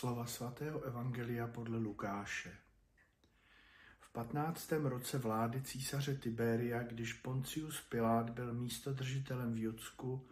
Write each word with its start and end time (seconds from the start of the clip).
Slova 0.00 0.26
svatého 0.26 0.80
Evangelia 0.82 1.46
podle 1.46 1.78
Lukáše. 1.78 2.52
V 4.00 4.12
15. 4.12 4.72
roce 4.72 5.18
vlády 5.18 5.62
císaře 5.62 6.16
Tiberia, 6.16 6.82
když 6.82 7.12
Poncius 7.12 7.80
Pilát 7.80 8.30
byl 8.30 8.54
místodržitelem 8.54 9.54
v 9.54 9.58
Judsku, 9.58 10.28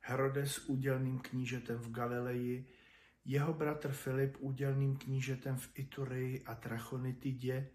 Herodes 0.00 0.58
údělným 0.58 1.18
knížetem 1.18 1.78
v 1.78 1.90
Galileji, 1.90 2.68
jeho 3.24 3.54
bratr 3.54 3.92
Filip 3.92 4.36
údělným 4.38 4.96
knížetem 4.96 5.56
v 5.56 5.70
Itureji 5.74 6.44
a 6.44 6.54
Trachonitidě, 6.54 7.68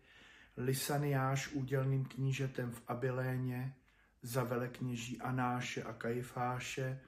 Lisaniáš 0.58 1.48
údělným 1.48 2.06
knížetem 2.06 2.72
v 2.72 2.82
Abiléně, 2.88 3.76
za 4.22 4.44
velekněží 4.44 5.22
Anáše 5.22 5.84
a 5.84 5.94
Kajfáše, 5.94 7.02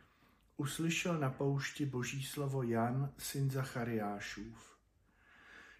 uslyšel 0.57 1.19
na 1.19 1.29
poušti 1.29 1.85
boží 1.85 2.23
slovo 2.23 2.63
Jan, 2.63 3.13
syn 3.17 3.51
Zachariášův. 3.51 4.77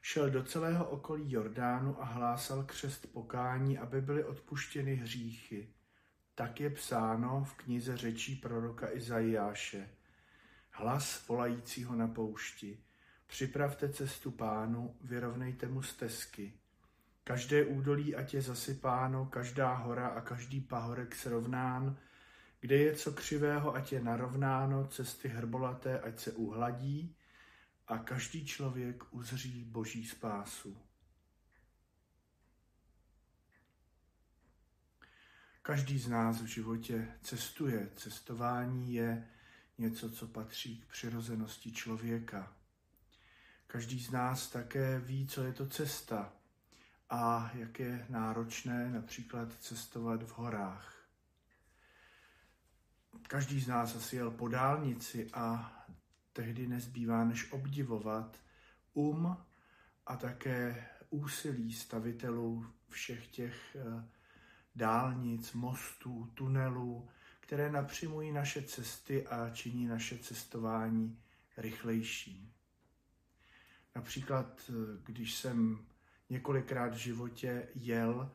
Šel 0.02 0.30
do 0.30 0.44
celého 0.44 0.90
okolí 0.90 1.32
Jordánu 1.32 2.02
a 2.02 2.06
hlásal 2.06 2.64
křest 2.64 3.14
pokání, 3.14 3.78
aby 3.78 4.02
byly 4.02 4.24
odpuštěny 4.24 4.96
hříchy. 4.96 5.74
Tak 6.36 6.60
je 6.60 6.70
psáno 6.70 7.44
v 7.44 7.54
knize 7.54 7.98
řečí 7.98 8.36
proroka 8.36 8.94
Izajáše. 8.94 9.90
Hlas 10.72 11.28
volajícího 11.28 11.96
na 11.96 12.08
poušti. 12.08 12.84
Připravte 13.28 13.90
cestu 13.90 14.32
pánu, 14.32 14.96
vyrovnejte 15.02 15.68
mu 15.68 15.82
stezky. 15.82 16.54
Každé 17.24 17.66
údolí 17.66 18.16
ať 18.16 18.34
je 18.34 18.42
zasypáno, 18.42 19.26
každá 19.26 19.74
hora 19.74 20.08
a 20.08 20.22
každý 20.22 20.62
pahorek 20.62 21.16
srovnán, 21.16 21.98
kde 22.64 22.78
je 22.78 22.96
co 22.96 23.12
křivého, 23.12 23.76
ať 23.76 23.92
je 23.92 24.04
narovnáno, 24.04 24.88
cesty 24.88 25.28
hrbolaté, 25.28 26.00
ať 26.00 26.20
se 26.20 26.32
uhladí 26.32 27.16
a 27.88 27.98
každý 27.98 28.46
člověk 28.46 29.04
uzří 29.14 29.64
boží 29.64 30.06
spásu. 30.06 30.78
Každý 35.62 36.00
z 36.00 36.08
nás 36.08 36.42
v 36.42 36.46
životě 36.46 37.08
cestuje. 37.22 37.90
Cestování 37.96 38.94
je 38.94 39.28
něco, 39.78 40.12
co 40.12 40.28
patří 40.28 40.82
k 40.82 40.86
přirozenosti 40.86 41.72
člověka. 41.72 42.54
Každý 43.68 44.04
z 44.04 44.12
nás 44.12 44.50
také 44.50 45.00
ví, 45.00 45.28
co 45.28 45.44
je 45.44 45.54
to 45.54 45.68
cesta 45.68 46.34
a 47.10 47.52
jak 47.54 47.80
je 47.80 48.06
náročné 48.10 48.90
například 48.90 49.54
cestovat 49.60 50.24
v 50.24 50.32
horách. 50.32 51.03
Každý 53.34 53.60
z 53.60 53.68
nás 53.68 53.96
asi 53.96 54.16
jel 54.16 54.32
po 54.32 54.48
dálnici 54.48 55.30
a 55.34 55.74
tehdy 56.34 56.68
nezbývá 56.68 57.26
než 57.26 57.52
obdivovat 57.52 58.38
um 58.94 59.38
a 60.06 60.16
také 60.16 60.86
úsilí 61.10 61.74
stavitelů 61.74 62.66
všech 62.90 63.28
těch 63.28 63.76
eh, 63.76 64.04
dálnic, 64.76 65.54
mostů, 65.54 66.32
tunelů, 66.34 67.10
které 67.40 67.72
napřimují 67.72 68.32
naše 68.32 68.62
cesty 68.62 69.28
a 69.28 69.50
činí 69.50 69.88
naše 69.88 70.18
cestování 70.18 71.20
rychlejší. 71.58 72.54
Například, 73.96 74.62
eh, 74.70 74.74
když 75.04 75.34
jsem 75.36 75.86
několikrát 76.30 76.94
v 76.94 76.98
životě 76.98 77.68
jel 77.76 78.32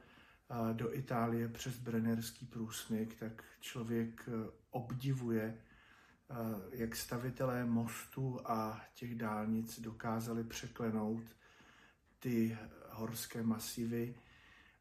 do 0.72 0.94
Itálie 0.94 1.48
přes 1.48 1.78
Brennerský 1.78 2.46
průsmyk, 2.46 3.18
tak 3.18 3.44
člověk 3.60 4.28
obdivuje, 4.78 5.44
e, 5.44 5.56
jak 6.70 6.96
stavitelé 6.96 7.64
mostu 7.64 8.40
a 8.44 8.80
těch 8.94 9.14
dálnic 9.14 9.80
dokázali 9.80 10.44
překlenout 10.44 11.24
ty 12.18 12.58
horské 12.90 13.42
masivy. 13.42 14.14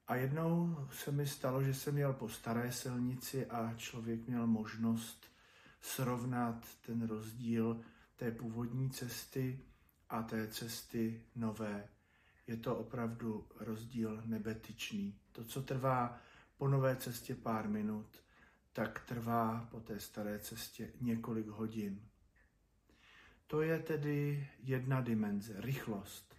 A 0.07 0.15
jednou 0.15 0.87
se 0.91 1.11
mi 1.11 1.27
stalo, 1.27 1.63
že 1.63 1.73
jsem 1.73 1.97
jel 1.97 2.13
po 2.13 2.29
staré 2.29 2.71
silnici 2.71 3.45
a 3.45 3.73
člověk 3.77 4.27
měl 4.27 4.47
možnost 4.47 5.25
srovnat 5.81 6.65
ten 6.85 7.07
rozdíl 7.07 7.81
té 8.15 8.31
původní 8.31 8.89
cesty 8.89 9.59
a 10.09 10.23
té 10.23 10.47
cesty 10.47 11.21
nové 11.35 11.87
je 12.47 12.57
to 12.57 12.77
opravdu 12.77 13.47
rozdíl 13.59 14.21
nebetyčný. 14.25 15.19
To, 15.31 15.43
co 15.43 15.61
trvá 15.61 16.19
po 16.57 16.67
nové 16.67 16.95
cestě 16.95 17.35
pár 17.35 17.69
minut, 17.69 18.23
tak 18.77 18.99
trvá 19.05 19.67
po 19.71 19.79
té 19.79 19.99
staré 19.99 20.39
cestě 20.39 20.89
několik 21.01 21.47
hodin. 21.47 22.01
To 23.47 23.61
je 23.61 23.79
tedy 23.79 24.47
jedna 24.59 25.01
dimenze, 25.01 25.61
rychlost. 25.61 26.35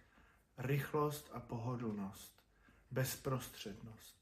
Rychlost 0.57 1.29
a 1.33 1.39
pohodlnost, 1.39 2.43
bezprostřednost. 2.91 4.17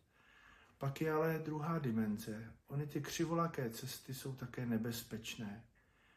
Pak 0.77 1.01
je 1.01 1.11
ale 1.11 1.39
druhá 1.45 1.79
dimenze. 1.79 2.53
Ony 2.67 2.87
ty 2.87 3.01
křivolaké 3.01 3.69
cesty 3.69 4.13
jsou 4.13 4.35
také 4.35 4.65
nebezpečné. 4.65 5.65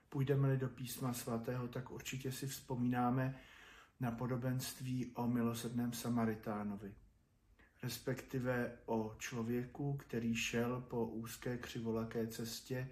Půjdeme-li 0.09 0.57
do 0.57 0.69
písma 0.69 1.13
svatého, 1.13 1.69
tak 1.69 1.91
určitě 1.91 2.33
si 2.33 2.47
vzpomínáme, 2.47 3.41
na 4.01 4.11
podobenství 4.11 5.13
o 5.15 5.27
milosrdném 5.27 5.93
Samaritánovi, 5.93 6.95
respektive 7.83 8.79
o 8.87 9.15
člověku, 9.19 9.97
který 9.97 10.37
šel 10.37 10.81
po 10.81 11.07
úzké 11.07 11.59
křivolaké 11.59 12.27
cestě 12.27 12.91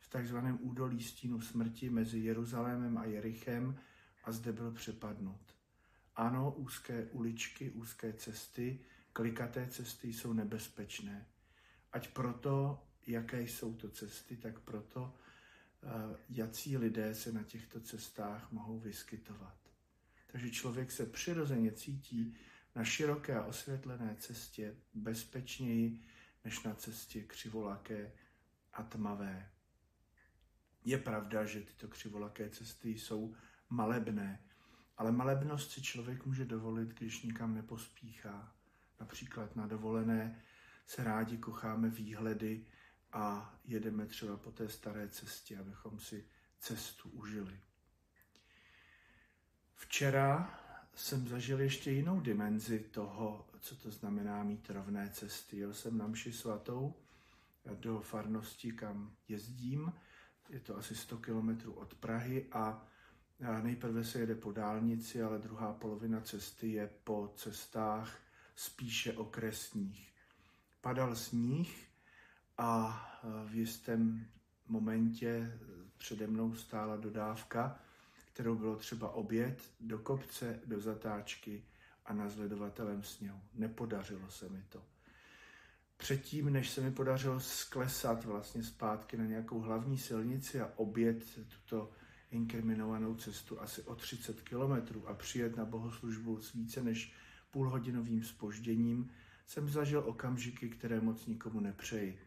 v 0.00 0.08
takzvaném 0.08 0.58
údolí 0.60 1.02
stínu 1.02 1.40
smrti 1.40 1.90
mezi 1.90 2.18
Jeruzalémem 2.18 2.98
a 2.98 3.04
Jerichem 3.04 3.78
a 4.24 4.32
zde 4.32 4.52
byl 4.52 4.70
přepadnut. 4.72 5.54
Ano, 6.16 6.54
úzké 6.56 7.04
uličky, 7.04 7.70
úzké 7.70 8.12
cesty, 8.12 8.80
klikaté 9.12 9.66
cesty 9.66 10.12
jsou 10.12 10.32
nebezpečné. 10.32 11.26
Ať 11.92 12.08
proto, 12.08 12.82
jaké 13.06 13.42
jsou 13.42 13.74
to 13.74 13.88
cesty, 13.90 14.36
tak 14.36 14.60
proto, 14.60 15.14
eh, 15.82 16.16
jací 16.28 16.76
lidé 16.76 17.14
se 17.14 17.32
na 17.32 17.42
těchto 17.42 17.80
cestách 17.80 18.52
mohou 18.52 18.78
vyskytovat. 18.78 19.58
Takže 20.26 20.50
člověk 20.50 20.92
se 20.92 21.06
přirozeně 21.06 21.72
cítí 21.72 22.36
na 22.78 22.84
široké 22.84 23.34
a 23.34 23.44
osvětlené 23.44 24.16
cestě 24.18 24.76
bezpečněji 24.94 26.04
než 26.44 26.62
na 26.62 26.74
cestě 26.74 27.22
křivolaké 27.22 28.12
a 28.72 28.82
tmavé. 28.82 29.50
Je 30.84 30.98
pravda, 30.98 31.44
že 31.44 31.60
tyto 31.60 31.88
křivolaké 31.88 32.50
cesty 32.50 32.90
jsou 32.90 33.34
malebné, 33.68 34.42
ale 34.96 35.12
malebnost 35.12 35.70
si 35.70 35.82
člověk 35.82 36.26
může 36.26 36.44
dovolit, 36.44 36.88
když 36.88 37.22
nikam 37.22 37.54
nepospíchá. 37.54 38.54
Například 39.00 39.56
na 39.56 39.66
dovolené 39.66 40.42
se 40.86 41.04
rádi 41.04 41.38
kocháme 41.38 41.90
výhledy 41.90 42.66
a 43.12 43.54
jedeme 43.64 44.06
třeba 44.06 44.36
po 44.36 44.52
té 44.52 44.68
staré 44.68 45.08
cestě, 45.08 45.58
abychom 45.58 46.00
si 46.00 46.28
cestu 46.58 47.08
užili. 47.08 47.60
Včera 49.74 50.60
jsem 50.98 51.28
zažil 51.28 51.60
ještě 51.60 51.90
jinou 51.90 52.20
dimenzi 52.20 52.78
toho, 52.78 53.46
co 53.60 53.76
to 53.76 53.90
znamená 53.90 54.42
mít 54.42 54.70
rovné 54.70 55.10
cesty. 55.12 55.56
Jel 55.56 55.74
jsem 55.74 55.98
na 55.98 56.06
mši 56.06 56.32
svatou 56.32 56.94
do 57.74 58.00
farnosti, 58.00 58.72
kam 58.72 59.12
jezdím. 59.28 59.92
Je 60.48 60.60
to 60.60 60.76
asi 60.76 60.96
100 60.96 61.18
kilometrů 61.18 61.72
od 61.72 61.94
Prahy 61.94 62.46
a 62.52 62.86
nejprve 63.62 64.04
se 64.04 64.18
jede 64.18 64.34
po 64.34 64.52
dálnici, 64.52 65.22
ale 65.22 65.38
druhá 65.38 65.72
polovina 65.72 66.20
cesty 66.20 66.72
je 66.72 66.90
po 67.04 67.32
cestách 67.36 68.18
spíše 68.56 69.12
okresních. 69.12 70.14
Padal 70.80 71.16
sníh 71.16 71.88
a 72.58 73.00
v 73.46 73.54
jistém 73.54 74.26
momentě 74.68 75.58
přede 75.98 76.26
mnou 76.26 76.54
stála 76.54 76.96
dodávka 76.96 77.80
kterou 78.38 78.56
bylo 78.56 78.76
třeba 78.76 79.10
obět 79.10 79.62
do 79.80 79.98
kopce, 79.98 80.60
do 80.66 80.80
zatáčky 80.80 81.64
a 82.06 82.14
na 82.14 82.28
zledovatelem 82.28 83.02
sněhu. 83.02 83.40
Nepodařilo 83.54 84.30
se 84.30 84.48
mi 84.48 84.64
to. 84.68 84.82
Předtím, 85.96 86.52
než 86.52 86.70
se 86.70 86.80
mi 86.80 86.90
podařilo 86.90 87.40
sklesat 87.40 88.24
vlastně 88.24 88.62
zpátky 88.62 89.16
na 89.16 89.24
nějakou 89.24 89.60
hlavní 89.60 89.98
silnici 89.98 90.60
a 90.60 90.72
obět 90.76 91.24
tuto 91.34 91.90
inkriminovanou 92.30 93.14
cestu 93.14 93.60
asi 93.60 93.82
o 93.82 93.94
30 93.94 94.40
kilometrů 94.40 95.08
a 95.08 95.14
přijet 95.14 95.56
na 95.56 95.64
bohoslužbu 95.64 96.40
s 96.40 96.52
více 96.52 96.82
než 96.82 97.12
půlhodinovým 97.50 98.24
spožděním, 98.24 99.10
jsem 99.46 99.68
zažil 99.68 100.02
okamžiky, 100.06 100.68
které 100.68 101.00
moc 101.00 101.26
nikomu 101.26 101.60
nepřeji. 101.60 102.18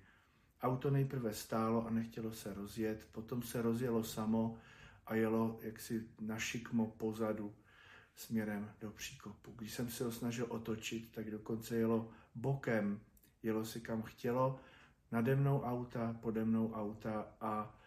Auto 0.61 0.89
nejprve 0.89 1.33
stálo 1.33 1.87
a 1.87 1.89
nechtělo 1.89 2.31
se 2.31 2.53
rozjet, 2.53 3.07
potom 3.11 3.41
se 3.41 3.61
rozjelo 3.61 4.03
samo 4.03 4.57
a 5.05 5.15
jelo 5.15 5.59
jaksi 5.61 6.09
na 6.21 6.39
šikmo 6.39 6.87
pozadu 6.87 7.55
směrem 8.15 8.71
do 8.81 8.91
příkopu. 8.91 9.51
Když 9.51 9.73
jsem 9.73 9.89
se 9.89 10.03
ho 10.03 10.11
snažil 10.11 10.45
otočit, 10.49 11.11
tak 11.11 11.31
dokonce 11.31 11.75
jelo 11.75 12.11
bokem, 12.35 12.99
jelo 13.43 13.65
si 13.65 13.81
kam 13.81 14.01
chtělo, 14.01 14.59
nade 15.11 15.35
mnou 15.35 15.61
auta, 15.61 16.17
pode 16.21 16.45
mnou 16.45 16.73
auta 16.73 17.27
a 17.41 17.79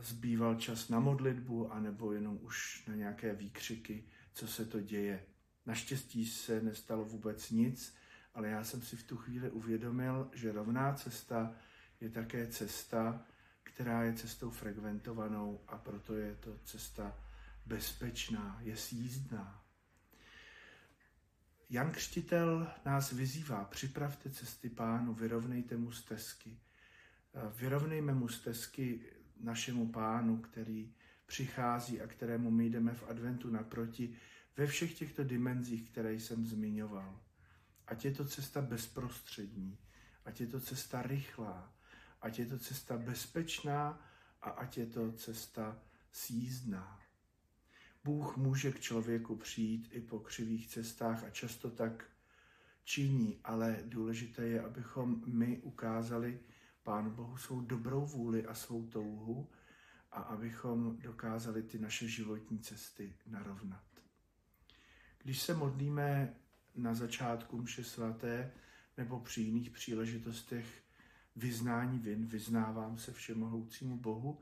zbýval 0.00 0.54
čas 0.54 0.88
na 0.88 1.00
modlitbu, 1.00 1.72
anebo 1.72 2.12
jenom 2.12 2.38
už 2.42 2.86
na 2.88 2.94
nějaké 2.94 3.34
výkřiky, 3.34 4.04
co 4.32 4.46
se 4.46 4.64
to 4.64 4.80
děje. 4.80 5.26
Naštěstí 5.66 6.26
se 6.26 6.62
nestalo 6.62 7.04
vůbec 7.04 7.50
nic, 7.50 7.94
ale 8.34 8.48
já 8.48 8.64
jsem 8.64 8.82
si 8.82 8.96
v 8.96 9.02
tu 9.02 9.16
chvíli 9.16 9.50
uvědomil, 9.50 10.30
že 10.32 10.52
rovná 10.52 10.94
cesta 10.94 11.54
je 12.00 12.10
také 12.10 12.46
cesta, 12.46 13.26
která 13.62 14.02
je 14.02 14.14
cestou 14.14 14.50
frekventovanou 14.50 15.60
a 15.68 15.78
proto 15.78 16.14
je 16.14 16.34
to 16.34 16.58
cesta 16.64 17.16
bezpečná, 17.66 18.58
je 18.62 18.76
sjízdná. 18.76 19.64
Jan 21.70 21.90
Křtitel 21.90 22.72
nás 22.84 23.12
vyzývá, 23.12 23.64
připravte 23.64 24.30
cesty 24.30 24.68
pánu, 24.68 25.14
vyrovnejte 25.14 25.76
mu 25.76 25.92
stezky. 25.92 26.58
Vyrovnejme 27.56 28.14
mu 28.14 28.28
stezky 28.28 29.00
našemu 29.40 29.92
pánu, 29.92 30.36
který 30.36 30.94
přichází 31.26 32.00
a 32.00 32.06
kterému 32.06 32.50
my 32.50 32.70
jdeme 32.70 32.94
v 32.94 33.10
adventu 33.10 33.50
naproti 33.50 34.16
ve 34.56 34.66
všech 34.66 34.98
těchto 34.98 35.24
dimenzích, 35.24 35.90
které 35.90 36.14
jsem 36.14 36.46
zmiňoval. 36.46 37.20
Ať 37.86 38.04
je 38.04 38.10
to 38.10 38.24
cesta 38.24 38.62
bezprostřední, 38.62 39.78
ať 40.24 40.40
je 40.40 40.46
to 40.46 40.60
cesta 40.60 41.02
rychlá, 41.02 41.74
ať 42.22 42.38
je 42.38 42.46
to 42.46 42.58
cesta 42.58 42.98
bezpečná 42.98 44.00
a 44.42 44.50
ať 44.50 44.78
je 44.78 44.86
to 44.86 45.12
cesta 45.12 45.82
sízdná. 46.12 47.00
Bůh 48.04 48.36
může 48.36 48.72
k 48.72 48.80
člověku 48.80 49.36
přijít 49.36 49.88
i 49.90 50.00
po 50.00 50.18
křivých 50.18 50.68
cestách 50.68 51.24
a 51.24 51.30
často 51.30 51.70
tak 51.70 52.04
činí, 52.84 53.40
ale 53.44 53.78
důležité 53.84 54.46
je, 54.46 54.62
abychom 54.62 55.22
my 55.26 55.58
ukázali 55.58 56.40
Pánu 56.82 57.10
Bohu 57.10 57.36
svou 57.36 57.60
dobrou 57.60 58.06
vůli 58.06 58.46
a 58.46 58.54
svou 58.54 58.86
touhu 58.86 59.50
a 60.12 60.20
abychom 60.20 60.96
dokázali 60.98 61.62
ty 61.62 61.78
naše 61.78 62.08
životní 62.08 62.58
cesty 62.58 63.16
narovnat. 63.26 63.84
Když 65.18 65.42
se 65.42 65.54
modlíme 65.54 66.34
na 66.74 66.94
začátku 66.94 67.62
mše 67.62 67.84
svaté 67.84 68.52
nebo 68.96 69.20
při 69.20 69.40
jiných 69.40 69.70
příležitostech 69.70 70.82
vyznání 71.36 71.98
vin, 71.98 72.26
vyznávám 72.26 72.98
se 72.98 73.12
všemohoucímu 73.12 73.96
Bohu, 73.96 74.40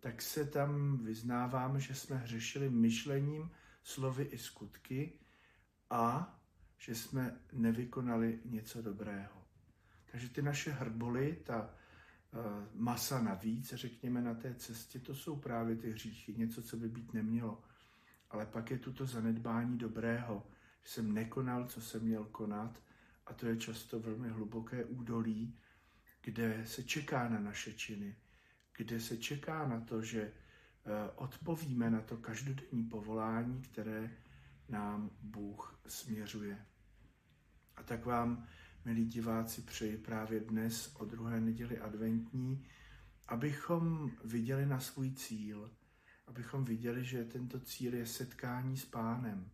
tak 0.00 0.22
se 0.22 0.44
tam 0.44 0.98
vyznáváme, 0.98 1.80
že 1.80 1.94
jsme 1.94 2.16
hřešili 2.16 2.70
myšlením, 2.70 3.50
slovy 3.82 4.24
i 4.24 4.38
skutky 4.38 5.12
a 5.90 6.36
že 6.78 6.94
jsme 6.94 7.40
nevykonali 7.52 8.40
něco 8.44 8.82
dobrého. 8.82 9.44
Takže 10.12 10.28
ty 10.28 10.42
naše 10.42 10.70
hrboly, 10.70 11.38
ta 11.44 11.62
uh, 11.62 12.40
masa 12.74 13.22
navíc, 13.22 13.74
řekněme, 13.74 14.22
na 14.22 14.34
té 14.34 14.54
cestě, 14.54 14.98
to 14.98 15.14
jsou 15.14 15.36
právě 15.36 15.76
ty 15.76 15.90
hříchy, 15.90 16.34
něco, 16.34 16.62
co 16.62 16.76
by 16.76 16.88
být 16.88 17.12
nemělo. 17.14 17.62
Ale 18.30 18.46
pak 18.46 18.70
je 18.70 18.78
tu 18.78 18.92
to 18.92 19.06
zanedbání 19.06 19.78
dobrého, 19.78 20.46
že 20.82 20.88
jsem 20.88 21.14
nekonal, 21.14 21.66
co 21.66 21.80
jsem 21.80 22.02
měl 22.02 22.24
konat, 22.24 22.82
a 23.26 23.34
to 23.34 23.46
je 23.46 23.56
často 23.56 24.00
velmi 24.00 24.28
hluboké 24.28 24.84
údolí, 24.84 25.58
kde 26.22 26.66
se 26.66 26.82
čeká 26.82 27.28
na 27.28 27.40
naše 27.40 27.72
činy, 27.72 28.16
kde 28.76 29.00
se 29.00 29.16
čeká 29.16 29.68
na 29.68 29.80
to, 29.80 30.02
že 30.02 30.22
eh, 30.22 30.32
odpovíme 31.14 31.90
na 31.90 32.00
to 32.00 32.16
každodenní 32.16 32.84
povolání, 32.84 33.62
které 33.62 34.10
nám 34.68 35.10
Bůh 35.22 35.80
směřuje. 35.86 36.66
A 37.76 37.82
tak 37.82 38.06
vám, 38.06 38.46
milí 38.84 39.04
diváci, 39.06 39.62
přeji 39.62 39.96
právě 39.98 40.40
dnes 40.40 40.96
o 40.98 41.04
druhé 41.04 41.40
neděli 41.40 41.78
adventní, 41.78 42.66
abychom 43.28 44.10
viděli 44.24 44.66
na 44.66 44.80
svůj 44.80 45.12
cíl, 45.12 45.70
abychom 46.26 46.64
viděli, 46.64 47.04
že 47.04 47.24
tento 47.24 47.60
cíl 47.60 47.94
je 47.94 48.06
setkání 48.06 48.76
s 48.76 48.84
pánem 48.84 49.50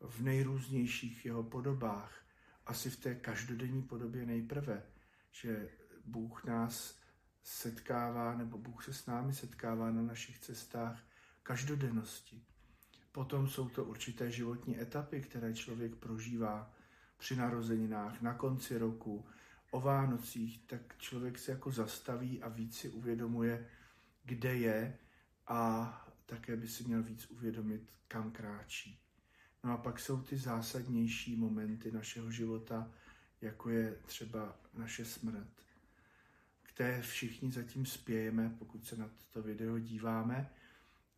v 0.00 0.22
nejrůznějších 0.22 1.26
jeho 1.26 1.42
podobách, 1.42 2.24
asi 2.66 2.90
v 2.90 2.96
té 2.96 3.14
každodenní 3.14 3.82
podobě 3.82 4.26
nejprve, 4.26 4.82
že 5.30 5.68
Bůh 6.04 6.44
nás 6.44 6.98
setkává, 7.42 8.36
nebo 8.36 8.58
Bůh 8.58 8.84
se 8.84 8.92
s 8.92 9.06
námi 9.06 9.34
setkává 9.34 9.90
na 9.90 10.02
našich 10.02 10.38
cestách 10.38 11.02
každodennosti. 11.42 12.44
Potom 13.12 13.48
jsou 13.48 13.68
to 13.68 13.84
určité 13.84 14.30
životní 14.30 14.80
etapy, 14.80 15.20
které 15.20 15.54
člověk 15.54 15.96
prožívá 15.96 16.74
při 17.18 17.36
narozeninách, 17.36 18.22
na 18.22 18.34
konci 18.34 18.78
roku, 18.78 19.26
o 19.70 19.80
Vánocích, 19.80 20.66
tak 20.66 20.98
člověk 20.98 21.38
se 21.38 21.52
jako 21.52 21.70
zastaví 21.70 22.42
a 22.42 22.48
víc 22.48 22.78
si 22.78 22.90
uvědomuje, 22.90 23.68
kde 24.24 24.54
je 24.54 24.98
a 25.46 25.92
také 26.26 26.56
by 26.56 26.68
si 26.68 26.84
měl 26.84 27.02
víc 27.02 27.30
uvědomit, 27.30 27.92
kam 28.08 28.30
kráčí. 28.30 29.00
No 29.64 29.72
a 29.72 29.76
pak 29.76 30.00
jsou 30.00 30.22
ty 30.22 30.38
zásadnější 30.38 31.36
momenty 31.36 31.92
našeho 31.92 32.30
života, 32.30 32.90
jako 33.40 33.70
je 33.70 33.96
třeba 34.06 34.56
naše 34.74 35.04
smrt. 35.04 35.48
K 36.62 36.72
té 36.72 37.02
všichni 37.02 37.52
zatím 37.52 37.86
spějeme, 37.86 38.56
pokud 38.58 38.86
se 38.86 38.96
na 38.96 39.08
toto 39.08 39.42
video 39.42 39.78
díváme, 39.78 40.50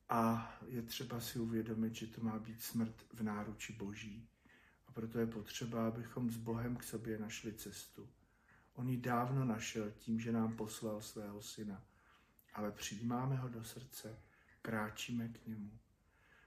a 0.08 0.54
je 0.68 0.82
třeba 0.82 1.20
si 1.20 1.38
uvědomit, 1.38 1.94
že 1.94 2.06
to 2.06 2.20
má 2.20 2.38
být 2.38 2.62
smrt 2.62 3.06
v 3.12 3.22
náruči 3.22 3.72
Boží. 3.72 4.28
A 4.88 4.92
proto 4.92 5.18
je 5.18 5.26
potřeba, 5.26 5.88
abychom 5.88 6.30
s 6.30 6.36
Bohem 6.36 6.76
k 6.76 6.82
sobě 6.82 7.18
našli 7.18 7.52
cestu. 7.52 8.08
On 8.74 8.88
ji 8.88 8.96
dávno 8.96 9.44
našel 9.44 9.90
tím, 9.90 10.20
že 10.20 10.32
nám 10.32 10.56
poslal 10.56 11.00
svého 11.00 11.42
syna. 11.42 11.84
Ale 12.54 12.72
přijímáme 12.72 13.36
ho 13.36 13.48
do 13.48 13.64
srdce, 13.64 14.18
kráčíme 14.62 15.28
k 15.28 15.46
němu. 15.46 15.78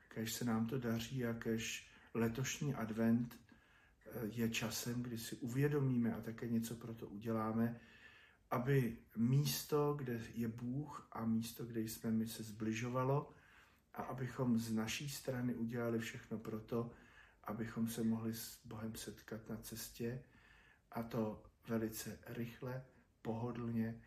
Kež 0.08 0.34
se 0.34 0.46
nám 0.46 0.68
to 0.68 0.80
daří 0.80 1.26
a 1.26 1.34
kež 1.34 1.88
letošní 2.14 2.76
advent 2.76 3.40
je 4.24 4.50
časem, 4.50 5.04
kdy 5.04 5.18
si 5.18 5.36
uvědomíme 5.36 6.14
a 6.14 6.22
také 6.22 6.48
něco 6.48 6.76
pro 6.76 6.94
to 6.94 7.08
uděláme, 7.08 7.80
aby 8.52 8.98
místo, 9.16 9.94
kde 9.94 10.22
je 10.34 10.48
Bůh 10.48 11.08
a 11.12 11.26
místo, 11.26 11.66
kde 11.66 11.82
jsme 11.82 12.12
my, 12.12 12.28
se 12.28 12.44
zbližovalo 12.44 13.34
a 13.94 14.02
abychom 14.02 14.60
z 14.60 14.72
naší 14.72 15.10
strany 15.10 15.56
udělali 15.56 16.00
všechno 16.00 16.38
pro 16.38 16.60
to, 16.60 16.92
abychom 17.44 17.88
se 17.88 18.04
mohli 18.04 18.34
s 18.34 18.66
Bohem 18.66 18.96
setkat 18.96 19.50
na 19.50 19.58
cestě 19.58 20.24
a 20.92 21.04
to 21.04 21.44
velice 21.68 22.20
rychle, 22.28 22.86
pohodlně 23.22 24.02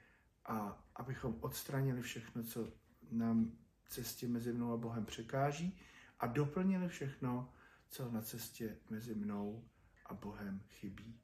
a 0.45 0.87
abychom 0.97 1.37
odstranili 1.41 2.03
všechno, 2.03 2.43
co 2.43 2.73
nám 3.11 3.53
cestě 3.89 4.29
mezi 4.29 4.53
mnou 4.53 4.73
a 4.73 4.77
Bohem 4.77 5.05
překáží 5.05 5.81
a 6.21 6.27
doplnili 6.27 6.89
všechno, 6.89 7.53
co 7.89 8.11
na 8.11 8.23
cestě 8.23 8.77
mezi 8.91 9.15
mnou 9.15 9.65
a 10.09 10.15
Bohem 10.15 10.61
chybí. 10.69 11.21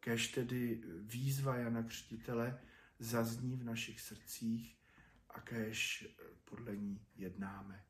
Kež 0.00 0.28
tedy 0.28 0.82
výzva 0.98 1.56
Jana 1.56 1.82
Křtitele 1.82 2.60
zazní 2.98 3.56
v 3.56 3.64
našich 3.64 4.00
srdcích 4.00 4.78
a 5.30 5.40
kež 5.40 6.08
podle 6.44 6.76
ní 6.76 7.06
jednáme. 7.16 7.84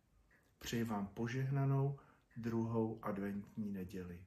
Přeji 0.58 0.84
vám 0.84 1.06
požehnanou 1.06 1.98
druhou 2.36 3.04
adventní 3.04 3.70
neděli. 3.72 4.24